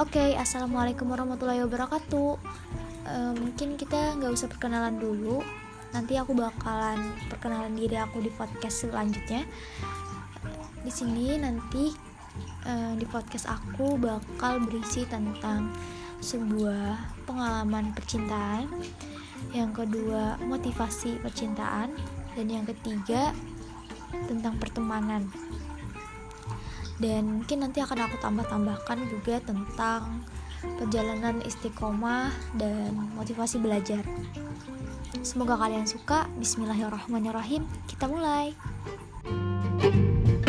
Oke, 0.00 0.16
okay, 0.16 0.30
assalamualaikum 0.32 1.12
warahmatullahi 1.12 1.60
wabarakatuh. 1.68 2.32
Uh, 3.04 3.36
mungkin 3.36 3.76
kita 3.76 4.16
nggak 4.16 4.32
usah 4.32 4.48
perkenalan 4.48 4.96
dulu. 4.96 5.44
Nanti 5.92 6.16
aku 6.16 6.32
bakalan 6.32 6.96
perkenalan 7.28 7.76
diri 7.76 8.00
aku 8.00 8.24
di 8.24 8.32
podcast 8.32 8.88
selanjutnya. 8.88 9.44
Di 10.80 10.88
sini 10.88 11.36
nanti 11.36 11.92
uh, 12.64 12.96
di 12.96 13.04
podcast 13.04 13.44
aku 13.52 14.00
bakal 14.00 14.64
berisi 14.64 15.04
tentang 15.04 15.68
sebuah 16.24 16.96
pengalaman 17.28 17.92
percintaan, 17.92 18.72
yang 19.52 19.76
kedua 19.76 20.40
motivasi 20.40 21.20
percintaan, 21.20 21.92
dan 22.40 22.46
yang 22.48 22.64
ketiga 22.64 23.36
tentang 24.24 24.56
pertemanan 24.56 25.28
dan 27.00 27.40
mungkin 27.40 27.64
nanti 27.64 27.80
akan 27.80 28.06
aku 28.06 28.16
tambah-tambahkan 28.20 28.98
juga 29.08 29.40
tentang 29.40 30.22
perjalanan 30.60 31.40
istiqomah 31.40 32.28
dan 32.60 32.92
motivasi 33.16 33.56
belajar. 33.56 34.04
Semoga 35.24 35.56
kalian 35.56 35.88
suka. 35.88 36.28
Bismillahirrahmanirrahim. 36.36 37.64
Kita 37.88 38.06
mulai. 38.06 38.52
thank 39.80 40.28
you 40.28 40.39